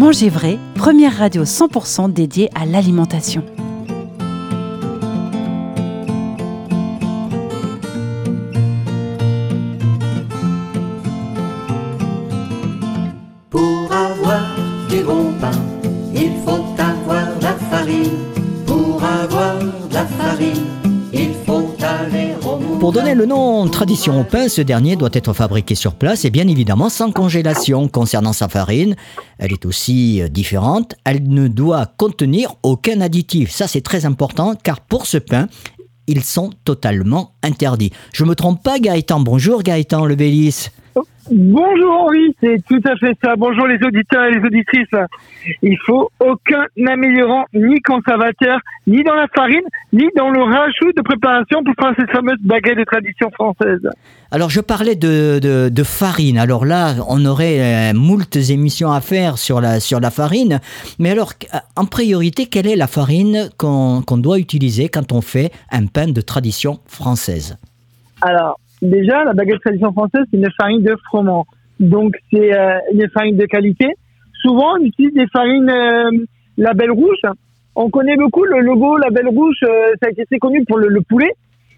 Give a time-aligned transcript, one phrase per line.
[0.00, 3.44] Manger vrai, première radio 100% dédiée à l'alimentation.
[13.50, 14.56] Pour avoir
[14.88, 15.50] du bon pain,
[16.14, 18.16] il faut avoir la farine.
[18.66, 19.56] Pour avoir
[19.92, 20.69] la farine,
[22.80, 26.30] Pour donner le nom tradition au pain, ce dernier doit être fabriqué sur place et
[26.30, 27.88] bien évidemment sans congélation.
[27.88, 28.96] Concernant sa farine,
[29.38, 30.94] elle est aussi euh, différente.
[31.04, 33.50] Elle ne doit contenir aucun additif.
[33.50, 35.48] Ça, c'est très important car pour ce pain,
[36.06, 37.92] ils sont totalement interdits.
[38.14, 39.20] Je me trompe pas, Gaëtan.
[39.20, 40.70] Bonjour, Gaëtan Lebélis.
[41.32, 43.36] Bonjour Henri, c'est tout à fait ça.
[43.36, 44.88] Bonjour les auditeurs et les auditrices.
[45.62, 49.62] Il faut aucun améliorant ni conservateur, ni dans la farine,
[49.92, 53.88] ni dans le rajout de préparation pour faire cette fameuse baguette de tradition française.
[54.32, 56.36] Alors, je parlais de, de, de farine.
[56.36, 60.60] Alors là, on aurait euh, moultes émissions à faire sur la, sur la farine.
[60.98, 65.20] Mais alors, euh, en priorité, quelle est la farine qu'on qu'on doit utiliser quand on
[65.20, 67.56] fait un pain de tradition française?
[68.20, 71.46] Alors, déjà, la baguette tradition française, c'est une farine de froment.
[71.78, 73.86] Donc, c'est euh, une farine de qualité.
[74.42, 76.10] Souvent, on utilise des farines euh,
[76.56, 77.22] label rouge.
[77.74, 80.88] On connaît beaucoup le logo label rouge, euh, ça a été très connu pour le,
[80.88, 81.30] le poulet.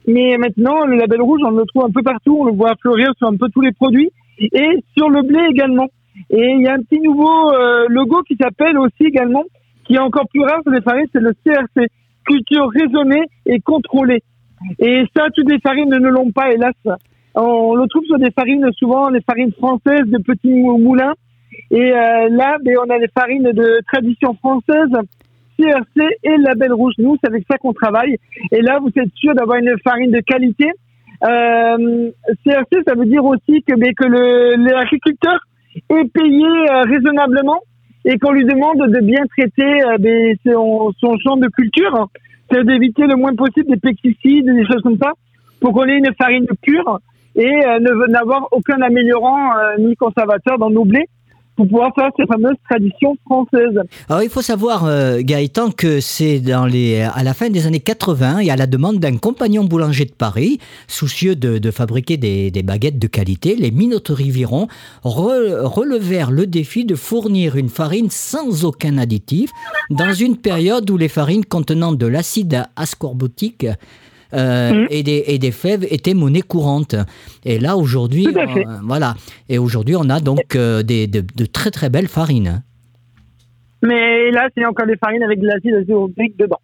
[0.06, 3.12] Mais maintenant, le label rouge, on le trouve un peu partout, on le voit fleurir
[3.18, 4.10] sur un peu tous les produits.
[4.40, 5.88] Et sur le blé également.
[6.30, 9.44] Et il y a un petit nouveau euh, logo qui s'appelle aussi également,
[9.84, 11.86] qui est encore plus rare sur les farines, c'est le CRC,
[12.26, 14.22] culture raisonnée et contrôlée.
[14.78, 16.74] Et ça, toutes les farines ne l'ont pas, hélas.
[17.34, 21.14] On le trouve sur des farines, souvent les farines françaises de petits mou- moulins.
[21.70, 24.90] Et euh, là, ben, on a les farines de tradition française,
[25.58, 26.94] CRC et label rouge.
[26.98, 28.16] Nous, c'est avec ça qu'on travaille.
[28.50, 30.70] Et là, vous êtes sûr d'avoir une farine de qualité.
[31.24, 32.10] Euh,
[32.44, 34.06] CRC, ça veut dire aussi que, ben, que
[34.70, 35.38] l'agriculteur
[35.88, 37.60] est payé euh, raisonnablement
[38.04, 42.08] et qu'on lui demande de bien traiter euh, ben, son, son champ de culture,
[42.52, 45.12] c'est d'éviter le moins possible des pesticides, des choses comme ça,
[45.60, 47.00] pour qu'on ait une farine pure
[47.34, 51.08] et euh, ne n'avoir aucun améliorant euh, ni conservateur dans nos blés
[51.56, 53.78] pour pouvoir faire ces fameuses traditions françaises.
[54.08, 58.38] Alors, il faut savoir, euh, Gaëtan, que c'est les, à la fin des années 80
[58.38, 60.58] et à la demande d'un compagnon boulanger de Paris,
[60.88, 64.68] soucieux de, fabriquer des, baguettes de qualité, les minoteries Viron
[65.04, 69.50] re- relevèrent le défi de fournir une farine sans aucun additif
[69.90, 73.66] dans une période où les farines contenant de l'acide ascorbique
[74.34, 74.86] euh, Mhm.
[74.90, 76.94] et, des, et des fèves étaient monnaie courante.
[77.44, 79.14] Et là, aujourd'hui, euh, voilà.
[79.48, 82.62] Et aujourd'hui, on a donc euh, des, de, de très très belles farines.
[83.82, 86.60] Mais là, c'est encore des farines avec de l'acide azérobrique dedans.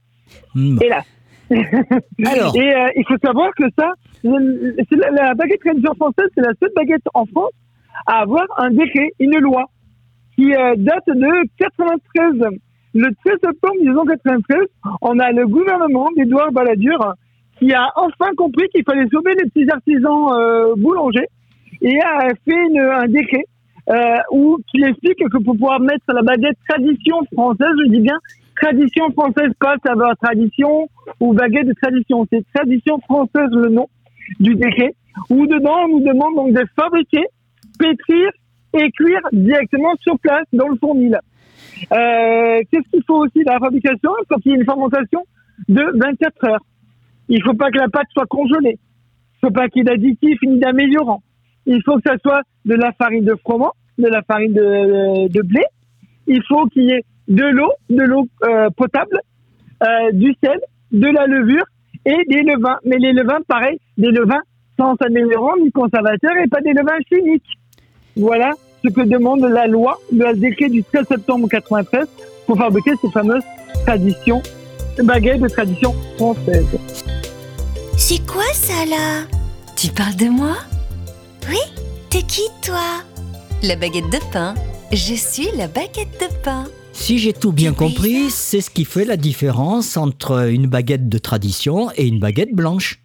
[0.54, 0.78] Mm.
[0.82, 1.02] Et là.
[2.26, 3.92] Alors, Et euh, il faut savoir que ça,
[4.22, 7.52] la, la baguette tradition française, c'est la seule baguette en France
[8.06, 9.64] à avoir un décret, une loi,
[10.36, 12.34] qui date de 93.
[12.94, 14.58] Le 13 septembre 1993,
[15.02, 17.14] on a le gouvernement d'Édouard Balladur
[17.58, 21.28] qui a enfin compris qu'il fallait sauver les petits artisans euh, boulangers
[21.80, 23.44] et a fait un décret
[23.91, 28.18] euh, où qu'il explique que pour pouvoir mettre la baguette tradition française, je dis bien
[28.60, 30.88] tradition française, pas saveur tradition
[31.20, 33.88] ou baguette de tradition, c'est tradition française le nom
[34.41, 34.94] du décret,
[35.30, 37.24] où dedans on nous demande donc de fabriquer,
[37.78, 38.30] pétrir
[38.74, 41.18] et cuire directement sur place dans le fournil.
[41.92, 45.24] Euh, Qu'est-ce qu'il faut aussi dans la fabrication quand il y a une fermentation
[45.68, 46.64] de 24 heures?
[47.28, 48.78] Il faut pas que la pâte soit congelée.
[49.34, 51.22] Il faut pas qu'il y ait d'additifs ni d'améliorants.
[51.66, 55.43] Il faut que ça soit de la farine de froment, de la farine de, de
[55.43, 55.62] blé.
[56.27, 59.21] Il faut qu'il y ait de l'eau, de l'eau euh, potable,
[59.83, 60.59] euh, du sel,
[60.93, 61.65] de la levure
[62.05, 62.78] et des levains.
[62.84, 64.41] Mais les levains, pareil, des levains
[64.78, 67.59] sans améliorants ni conservateurs et pas des levains chimiques.
[68.16, 68.53] Voilà
[68.84, 72.06] ce que demande la loi de la décret du 13 septembre 93
[72.47, 73.45] pour fabriquer ces fameuses
[73.84, 74.43] traditions,
[75.03, 76.78] baguettes de tradition française.
[78.10, 79.26] C'est quoi ça là
[79.76, 80.56] Tu parles de moi
[82.10, 83.03] T'es qui toi
[83.62, 84.54] La baguette de pain.
[84.92, 86.65] Je suis la baguette de pain.
[86.94, 91.18] si j'ai tout bien compris, c'est ce qui fait la différence entre une baguette de
[91.18, 92.98] tradition et une baguette blanche.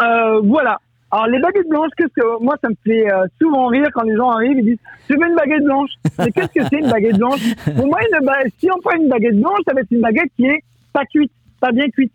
[0.00, 0.78] Euh, voilà.
[1.10, 4.14] Alors les baguettes blanches, qu'est-ce que moi ça me fait euh, souvent rire quand les
[4.14, 4.78] gens arrivent et disent
[5.10, 5.90] je veux une baguette blanche?
[6.20, 7.40] Mais qu'est-ce que c'est une baguette blanche?
[7.74, 10.30] Pour moi, une ba- si on prend une baguette blanche, ça va être une baguette
[10.36, 10.62] qui est
[10.92, 12.12] pas cuite, pas bien cuite.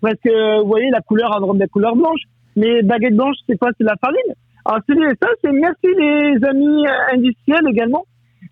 [0.00, 2.20] Parce que vous voyez la couleur a vraiment la couleur blanche.
[2.56, 3.70] Mais baguette blanche, c'est quoi?
[3.76, 4.34] C'est de la farine.
[4.64, 8.04] Alors c'est ça, c'est merci les amis euh, industriels également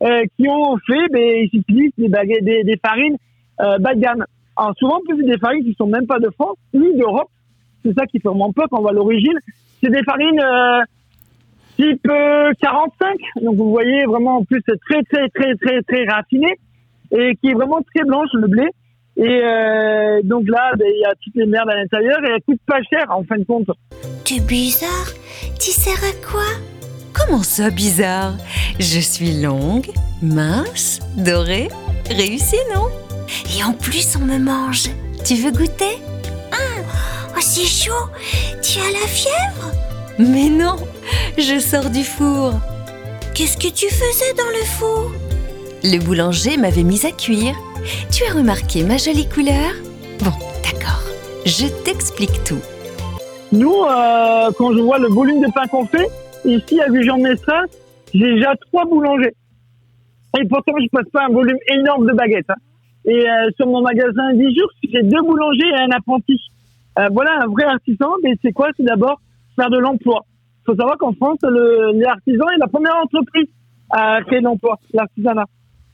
[0.02, 3.16] euh, qui ont fait, ben, ils utilisent des baguettes, des, des farines
[3.60, 4.24] euh, bas de gamme.
[4.56, 7.28] Alors souvent, en plus, des farines qui sont même pas de France ni d'Europe.
[7.84, 9.38] C'est ça qui fait vraiment peur quand on voit l'origine.
[9.82, 10.82] C'est des farines euh,
[11.76, 13.16] type euh, 45.
[13.42, 16.58] Donc vous voyez vraiment en plus très très très très très raffiné
[17.12, 18.64] et qui est vraiment très blanche le blé.
[19.18, 22.42] Et euh, donc là, ben, il y a toutes les merdes à l'intérieur et elle
[22.42, 23.66] coûte pas cher en fin de compte.
[24.24, 25.08] T'es bizarre.
[25.58, 26.44] Tu sers à quoi?
[27.12, 28.34] Comment ça, bizarre?
[28.78, 29.88] Je suis longue,
[30.22, 31.68] mince, dorée,
[32.10, 32.86] réussie, non?
[33.58, 34.90] Et en plus, on me mange.
[35.24, 35.96] Tu veux goûter?
[36.52, 36.84] Hum,
[37.36, 37.92] Oh, c'est chaud.
[38.62, 39.72] Tu as la fièvre?
[40.18, 40.76] Mais non,
[41.36, 42.52] je sors du four.
[43.34, 45.12] Qu'est-ce que tu faisais dans le four?
[45.84, 47.54] Le boulanger m'avait mise à cuire.
[48.12, 49.72] Tu as remarqué ma jolie couleur?
[50.20, 50.32] Bon,
[50.64, 51.02] d'accord,
[51.46, 52.60] je t'explique tout.
[53.52, 56.06] Nous, euh, quand je vois le volume de pain qu'on fait,
[56.44, 57.64] ici à Gujan-Mestras,
[58.12, 59.34] j'ai déjà trois boulangers.
[60.38, 62.50] Et pourtant, je passe pas un volume énorme de baguettes.
[62.50, 62.54] hein.
[63.06, 66.38] Et euh, sur mon magasin 10 jours, j'ai deux boulangers et un apprenti.
[66.98, 68.68] Euh, voilà un vrai artisan, mais c'est quoi?
[68.76, 69.20] C'est d'abord
[69.56, 70.24] faire de l'emploi.
[70.62, 73.46] Il faut savoir qu'en France, l'artisan est la première entreprise
[73.90, 75.46] à créer l'emploi, l'artisanat.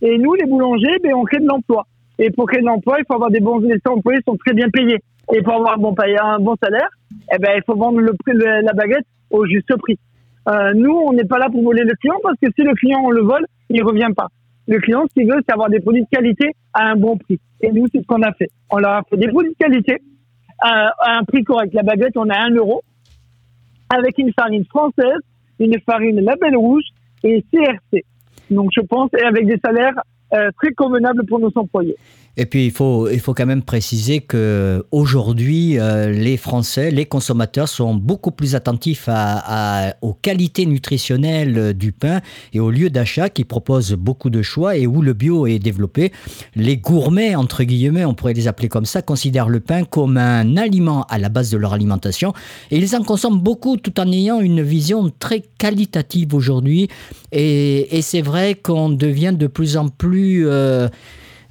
[0.04, 1.86] Et nous, les boulangers, ben, on crée de l'emploi.
[2.18, 4.68] Et pour créer de l'emploi, il faut avoir des bons les employés sont très bien
[4.68, 4.98] payés.
[5.32, 6.88] Et pour avoir un bon, salaire,
[7.32, 9.98] eh ben, il faut vendre le de la baguette au juste prix.
[10.46, 13.00] Euh, nous, on n'est pas là pour voler le client parce que si le client
[13.02, 14.28] on le vole, il revient pas.
[14.68, 17.40] Le client, ce qu'il veut, c'est avoir des produits de qualité à un bon prix.
[17.62, 18.50] Et nous, c'est ce qu'on a fait.
[18.70, 20.02] On leur a fait des produits de qualité
[20.60, 21.72] à, à un prix correct.
[21.72, 22.82] La baguette, on a un euro
[23.88, 25.20] avec une farine française,
[25.58, 26.84] une farine Label Rouge
[27.22, 28.04] et CRC.
[28.50, 29.94] Donc, je pense, et avec des salaires
[30.32, 31.96] euh, très convenables pour nos employés.
[32.36, 37.06] Et puis il faut, il faut quand même préciser que aujourd'hui, euh, les Français, les
[37.06, 42.20] consommateurs sont beaucoup plus attentifs à, aux qualités nutritionnelles du pain
[42.52, 46.12] et aux lieux d'achat qui proposent beaucoup de choix et où le bio est développé.
[46.56, 50.56] Les gourmets, entre guillemets, on pourrait les appeler comme ça, considèrent le pain comme un
[50.56, 52.32] aliment à la base de leur alimentation
[52.72, 56.88] et ils en consomment beaucoup tout en ayant une vision très qualitative aujourd'hui.
[57.30, 60.48] Et, et c'est vrai qu'on devient de plus en plus...
[60.48, 60.88] euh,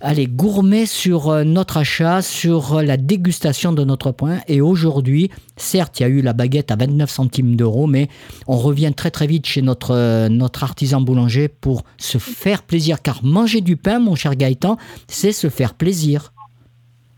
[0.03, 4.39] allez, gourmet sur euh, notre achat, sur euh, la dégustation de notre pain.
[4.47, 8.09] Et aujourd'hui, certes, il y a eu la baguette à 29 centimes d'euros, mais
[8.47, 13.01] on revient très très vite chez notre, euh, notre artisan boulanger pour se faire plaisir.
[13.01, 14.77] Car manger du pain, mon cher Gaëtan,
[15.07, 16.33] c'est se faire plaisir.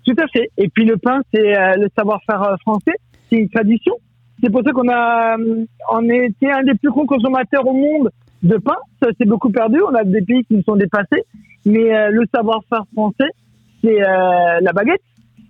[0.05, 0.51] Tout à fait.
[0.57, 2.93] Et puis le pain, c'est le savoir-faire français,
[3.29, 3.93] c'est une tradition.
[4.43, 5.35] C'est pour ça qu'on a,
[5.91, 8.11] on été un des plus gros consommateurs au monde
[8.43, 8.75] de pain.
[9.01, 9.81] Ça s'est beaucoup perdu.
[9.81, 11.23] On a des pays qui nous sont dépassés.
[11.65, 13.29] Mais euh, le savoir-faire français,
[13.83, 15.01] c'est euh, la baguette.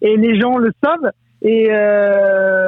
[0.01, 2.67] Et les gens le savent et euh,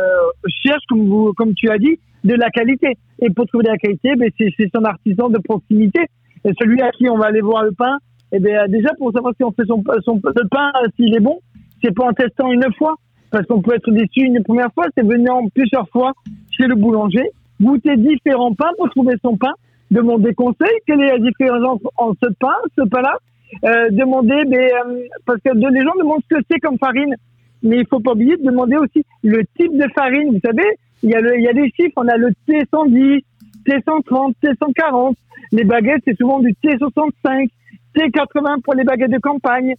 [0.65, 2.93] cherchent, comme, vous, comme tu as dit, de la qualité.
[3.19, 6.01] Et pour trouver de la qualité, ben, c'est son artisan de proximité.
[6.45, 7.97] Et celui à qui on va aller voir le pain,
[8.31, 11.39] eh ben, déjà pour savoir si on fait son, son le pain, s'il est bon,
[11.83, 12.95] c'est pas en testant une fois,
[13.31, 16.13] parce qu'on peut être déçu une première fois, c'est en plusieurs fois
[16.51, 17.29] chez le boulanger,
[17.61, 19.53] goûter différents pains pour trouver son pain,
[19.91, 23.17] demander conseil, quelle est la différence en ce pain, ce pain-là,
[23.63, 27.15] euh, demander, euh, parce que les gens demandent ce que c'est comme farine,
[27.63, 30.33] mais il faut pas oublier de demander aussi le type de farine.
[30.33, 30.67] Vous savez,
[31.03, 33.23] il y a, il y a des chiffres, on a le T110,
[33.65, 35.15] T130, T140.
[35.53, 37.47] Les baguettes, c'est souvent du T65,
[37.95, 39.75] T80 pour les baguettes de campagne.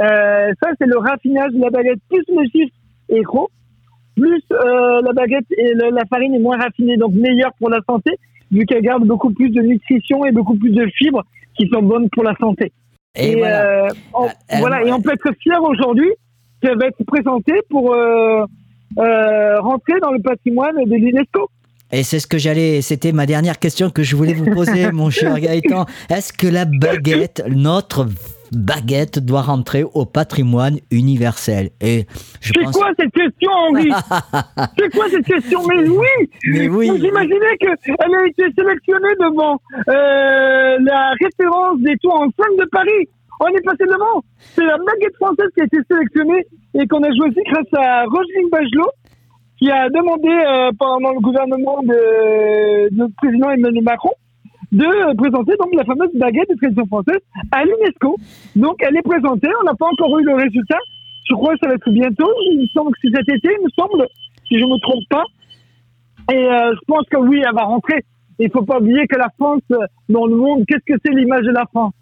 [0.00, 2.00] Euh, ça, c'est le raffinage de la baguette.
[2.08, 2.74] Plus le chiffre
[3.08, 3.50] est gros,
[4.16, 8.10] plus la baguette et la farine est moins raffinée, donc meilleure pour la santé,
[8.50, 11.24] vu qu'elle garde beaucoup plus de nutrition et beaucoup plus de fibres
[11.56, 12.72] qui sont bonnes pour la santé.
[13.14, 13.84] Et, voilà.
[13.86, 14.28] euh, on, Euh,
[14.58, 16.10] voilà, euh, et on peut être fier aujourd'hui
[16.62, 18.44] qu'elle va être présentée pour euh,
[18.98, 21.48] euh, rentrer dans le patrimoine de l'UNESCO.
[21.94, 25.10] Et c'est ce que j'allais, c'était ma dernière question que je voulais vous poser, mon
[25.18, 25.84] cher Gaëtan.
[26.08, 28.06] Est-ce que la baguette, notre
[28.52, 32.06] baguette, doit rentrer au patrimoine universel Et
[32.40, 32.76] je C'est pense.
[32.76, 33.90] quoi cette question, Henri
[34.78, 35.60] C'est quoi cette question?
[35.68, 36.88] Mais oui Mais oui.
[36.88, 42.68] Vous imaginez qu'elle a été sélectionnée devant euh, la référence des toits en 5 de
[42.70, 43.08] Paris
[43.40, 44.22] On est passé devant
[44.54, 48.50] C'est la baguette française qui a été sélectionnée et qu'on a choisie grâce à Roselyne
[48.50, 48.90] Bachelot
[49.58, 54.10] qui a demandé euh, pendant le gouvernement de, de notre président Emmanuel Macron
[54.72, 57.20] de présenter donc la fameuse baguette de tradition française
[57.52, 58.16] à l'UNESCO.
[58.56, 60.78] Donc elle est présentée, on n'a pas encore eu le résultat.
[61.28, 62.30] Je crois que ça va être bientôt.
[62.50, 64.06] Il me semble que c'est cet été, il me semble,
[64.48, 65.24] si je ne me trompe pas.
[66.32, 68.04] Et euh, je pense que oui, elle va rentrer.
[68.38, 71.44] Il faut pas oublier que la France, euh, dans le monde, qu'est-ce que c'est l'image
[71.44, 71.92] de la France?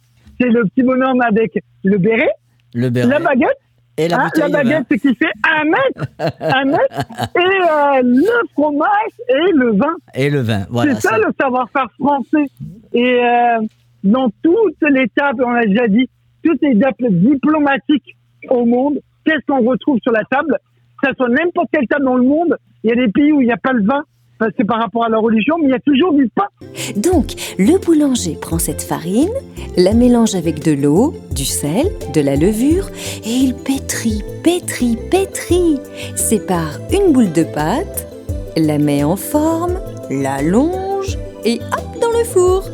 [0.40, 1.52] C'est le petit bonhomme avec
[1.84, 2.30] le béret,
[2.72, 3.58] Le béret la baguette,
[3.96, 6.06] et la bouteille la baguette qui fait un mètre,
[6.40, 7.00] un mètre,
[7.36, 9.94] et euh, le fromage et le vin.
[10.14, 10.64] Et le vin.
[10.70, 10.94] Voilà.
[10.94, 12.46] c'est ça le savoir-faire français.
[12.92, 13.60] Et euh,
[14.04, 16.08] dans toutes les tables, on l'a déjà dit,
[16.42, 18.16] toutes les tables diplomatiques
[18.48, 20.58] au monde, qu'est-ce qu'on retrouve sur la table?
[21.02, 23.40] Que ce soit n'importe quelle table dans le monde, il y a des pays où
[23.40, 24.02] il n'y a pas le vin,
[24.40, 26.48] parce que par rapport à leur religion, mais il y a toujours du pain.
[26.96, 29.28] Donc, le boulanger prend cette farine,
[29.76, 32.88] la mélange avec de l'eau, du sel, de la levure,
[33.24, 35.78] et il pétrit, pétrit, pétrit,
[36.16, 38.08] sépare une boule de pâte,
[38.56, 39.78] la met en forme,
[40.10, 42.64] la longe, et hop dans le four.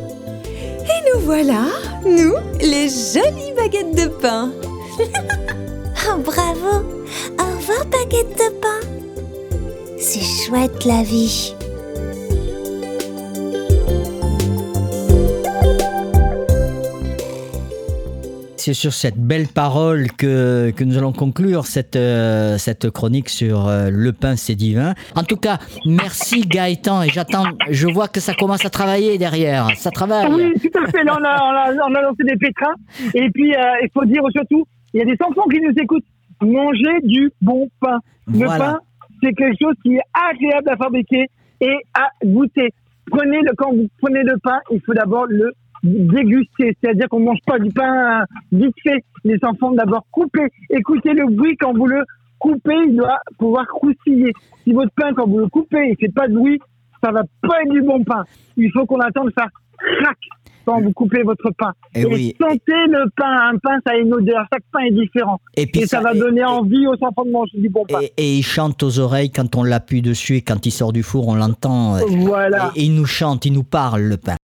[0.85, 1.65] Et nous voilà,
[2.05, 4.51] nous, les jolies baguettes de pain.
[6.09, 6.85] Oh, bravo
[7.37, 8.79] Au revoir, baguette de pain
[9.97, 11.56] C'est chouette la vie
[18.59, 23.67] C'est sur cette belle parole que, que nous allons conclure cette, euh, cette chronique sur
[23.67, 24.95] euh, le pain, c'est divin.
[25.15, 29.69] En tout cas, merci Gaëtan et j'attends, je vois que ça commence à travailler derrière.
[29.77, 30.27] Ça travaille.
[30.33, 31.03] Oui, tout à fait.
[31.03, 32.73] Là, on a, on a, on a lancé des pétrins.
[33.13, 36.05] Et puis, euh, il faut dire surtout, il y a des enfants qui nous écoutent.
[36.41, 37.99] Mangez du bon pain.
[38.27, 38.57] Le Voilà.
[38.57, 38.79] pain,
[39.23, 41.27] c'est quelque chose qui est agréable à fabriquer
[41.61, 42.69] et à goûter.
[43.09, 45.51] Prenez le, quand vous prenez le pain, il faut d'abord le
[45.87, 46.75] déguster.
[46.81, 49.03] C'est-à-dire qu'on mange pas du pain euh, vite fait.
[49.23, 50.47] Les enfants d'abord couper.
[50.69, 52.03] Écoutez le bruit quand vous le
[52.39, 54.31] coupez, il doit pouvoir croustiller.
[54.63, 56.59] Si votre pain, quand vous le coupez, il fait pas de bruit,
[57.03, 58.23] ça va pas être du bon pain.
[58.57, 59.45] Il faut qu'on attende ça
[59.77, 60.17] crac
[60.65, 61.71] quand vous coupez votre pain.
[61.95, 62.35] Eh oui.
[62.41, 63.51] sentez le pain.
[63.53, 64.45] Un pain, ça a une odeur.
[64.51, 65.39] Chaque pain est différent.
[65.55, 67.69] Et puis Et ça, ça- va et- donner et- envie aux enfants de manger du
[67.69, 67.99] bon pain.
[68.01, 71.03] Et, et il chante aux oreilles quand on l'appuie dessus et quand il sort du
[71.03, 71.97] four, on l'entend.
[72.07, 72.71] Voilà.
[72.75, 74.35] Et, et il nous chante, il nous parle le pain.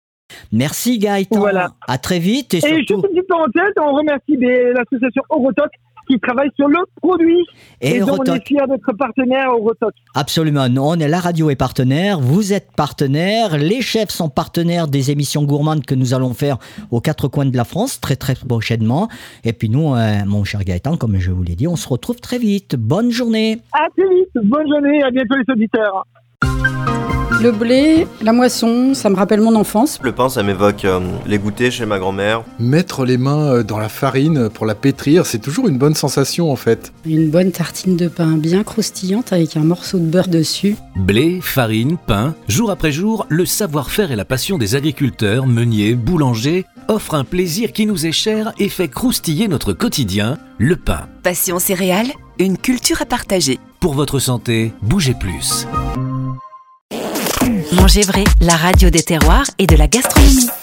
[0.52, 1.38] Merci Gaëtan.
[1.38, 1.72] Voilà.
[1.86, 2.76] À très vite et Et surtout.
[2.78, 4.36] juste une petite parenthèse, on remercie
[4.74, 5.70] l'association Eurotoc
[6.08, 7.44] qui travaille sur le produit.
[7.80, 9.92] Et Et, donc on est fiers d'être partenaire Eurotoc.
[10.14, 15.10] Absolument, on est la radio est partenaire, vous êtes partenaire, les chefs sont partenaires des
[15.10, 16.58] émissions gourmandes que nous allons faire
[16.90, 19.08] aux quatre coins de la France très très prochainement.
[19.44, 22.20] Et puis nous, euh, mon cher Gaëtan, comme je vous l'ai dit, on se retrouve
[22.20, 22.76] très vite.
[22.76, 23.58] Bonne journée.
[23.72, 24.30] À très vite.
[24.34, 25.02] Bonne journée.
[25.02, 26.04] À bientôt les auditeurs.
[27.42, 29.98] Le blé, la moisson, ça me rappelle mon enfance.
[30.00, 32.44] Le pain, ça m'évoque euh, les goûters chez ma grand-mère.
[32.60, 36.52] Mettre les mains euh, dans la farine pour la pétrir, c'est toujours une bonne sensation
[36.52, 36.92] en fait.
[37.04, 40.76] Une bonne tartine de pain bien croustillante avec un morceau de beurre dessus.
[40.94, 46.64] Blé, farine, pain, jour après jour, le savoir-faire et la passion des agriculteurs, meuniers, boulangers
[46.86, 51.08] offrent un plaisir qui nous est cher et fait croustiller notre quotidien, le pain.
[51.24, 53.58] Passion céréales, une culture à partager.
[53.80, 55.66] Pour votre santé, bougez plus.
[58.40, 60.61] La radio des terroirs et de la gastronomie.